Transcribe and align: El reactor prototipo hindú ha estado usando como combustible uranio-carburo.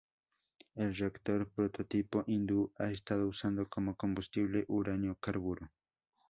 El 0.73 0.95
reactor 0.95 1.51
prototipo 1.51 2.23
hindú 2.25 2.73
ha 2.79 2.85
estado 2.89 3.27
usando 3.27 3.69
como 3.69 3.95
combustible 3.95 4.65
uranio-carburo. 4.67 5.69